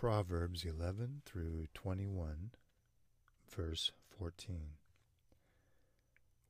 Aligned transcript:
Proverbs 0.00 0.64
11 0.64 1.20
through 1.26 1.66
21, 1.74 2.52
verse 3.54 3.92
14. 4.18 4.70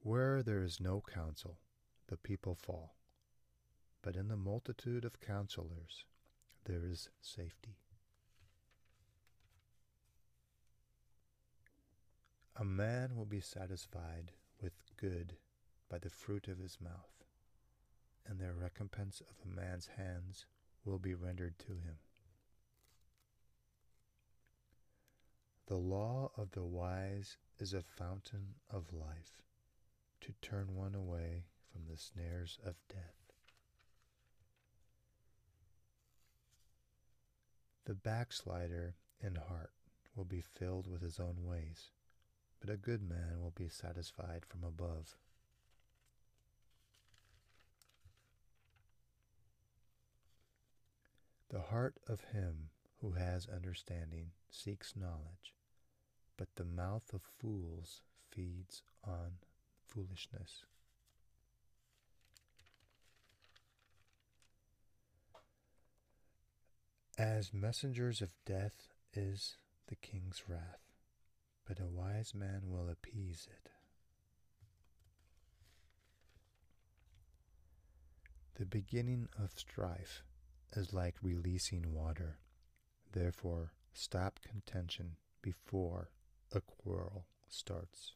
Where 0.05 0.41
there 0.41 0.62
is 0.62 0.79
no 0.79 1.03
counsel, 1.12 1.59
the 2.07 2.17
people 2.17 2.55
fall, 2.55 2.95
but 4.03 4.14
in 4.14 4.29
the 4.29 4.36
multitude 4.36 5.05
of 5.05 5.21
counselors 5.21 6.05
there 6.67 6.86
is 6.86 7.09
safety. 7.21 7.75
A 12.54 12.64
man 12.64 13.17
will 13.17 13.26
be 13.26 13.40
satisfied 13.40 14.31
with 14.62 14.75
good 14.96 15.39
by 15.90 15.98
the 15.98 16.09
fruit 16.09 16.46
of 16.46 16.59
his 16.59 16.79
mouth, 16.81 17.25
and 18.25 18.39
the 18.39 18.53
recompense 18.53 19.21
of 19.21 19.35
a 19.45 19.61
man's 19.61 19.89
hands 19.96 20.46
will 20.85 21.01
be 21.01 21.14
rendered 21.14 21.59
to 21.59 21.73
him. 21.73 21.96
The 25.71 25.77
law 25.77 26.33
of 26.37 26.51
the 26.51 26.65
wise 26.65 27.37
is 27.61 27.75
a 27.75 27.81
fountain 27.81 28.57
of 28.71 28.93
life, 28.93 29.41
to 30.21 30.33
turn 30.43 30.75
one 30.75 30.96
away 30.96 31.45
from 31.71 31.83
the 31.89 31.96
snares 31.96 32.59
of 32.67 32.75
death. 32.89 33.33
The 37.84 37.95
backslider 37.95 38.97
in 39.20 39.37
heart 39.37 39.70
will 40.17 40.25
be 40.25 40.41
filled 40.41 40.89
with 40.89 41.03
his 41.03 41.20
own 41.20 41.45
ways, 41.45 41.93
but 42.59 42.69
a 42.69 42.77
good 42.77 43.09
man 43.09 43.41
will 43.41 43.55
be 43.55 43.69
satisfied 43.69 44.45
from 44.45 44.65
above. 44.65 45.17
The 51.51 51.61
heart 51.61 51.95
of 52.09 52.23
him 52.33 52.71
who 53.01 53.12
has 53.12 53.47
understanding 53.47 54.33
seeks 54.51 54.97
knowledge, 54.97 55.55
but 56.41 56.57
the 56.57 56.65
mouth 56.65 57.13
of 57.13 57.21
fools 57.39 58.01
feeds 58.31 58.83
on 59.07 59.33
foolishness. 59.87 60.65
As 67.19 67.53
messengers 67.53 68.23
of 68.23 68.31
death 68.47 68.89
is 69.13 69.59
the 69.89 69.97
king's 69.97 70.45
wrath, 70.49 70.81
but 71.69 71.79
a 71.79 71.87
wise 71.87 72.35
man 72.35 72.63
will 72.71 72.89
appease 72.89 73.47
it. 73.51 73.69
The 78.55 78.65
beginning 78.65 79.29
of 79.39 79.51
strife 79.59 80.23
is 80.75 80.95
like 80.95 81.17
releasing 81.21 81.93
water. 81.93 82.39
Therefore, 83.13 83.75
stop 83.93 84.41
contention 84.43 85.17
before 85.43 86.09
a 86.53 86.61
quarrel 86.61 87.27
starts. 87.48 88.15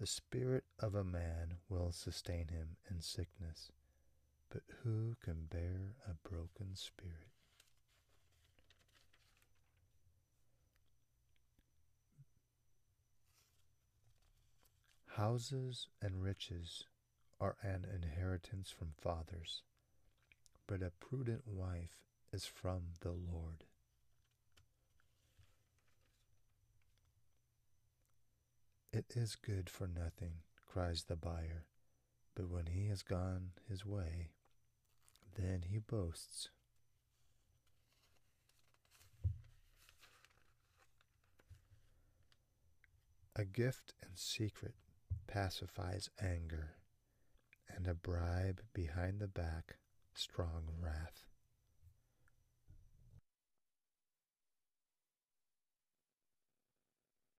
The 0.00 0.06
spirit 0.06 0.64
of 0.80 0.94
a 0.94 1.04
man 1.04 1.58
will 1.68 1.92
sustain 1.92 2.48
him 2.48 2.76
in 2.90 3.00
sickness, 3.00 3.70
but 4.50 4.62
who 4.82 5.14
can 5.22 5.46
bear 5.50 5.94
a 6.08 6.28
broken 6.28 6.74
spirit? 6.74 7.28
Houses 15.16 15.88
and 16.00 16.22
riches 16.22 16.84
are 17.38 17.56
an 17.62 17.84
inheritance 17.94 18.70
from 18.70 18.94
fathers, 19.00 19.62
but 20.66 20.82
a 20.82 20.90
prudent 20.98 21.46
wife 21.46 21.98
is 22.32 22.46
from 22.46 22.94
the 23.02 23.12
Lord. 23.12 23.64
It 28.92 29.16
is 29.16 29.36
good 29.36 29.70
for 29.70 29.86
nothing, 29.86 30.42
cries 30.66 31.04
the 31.04 31.16
buyer, 31.16 31.64
but 32.34 32.50
when 32.50 32.66
he 32.66 32.88
has 32.88 33.02
gone 33.02 33.52
his 33.66 33.86
way, 33.86 34.32
then 35.34 35.62
he 35.62 35.78
boasts. 35.78 36.50
A 43.34 43.46
gift 43.46 43.94
in 44.02 44.10
secret 44.14 44.74
pacifies 45.26 46.10
anger, 46.20 46.74
and 47.74 47.86
a 47.86 47.94
bribe 47.94 48.60
behind 48.74 49.20
the 49.20 49.26
back 49.26 49.76
strong 50.12 50.64
wrath. 50.78 51.24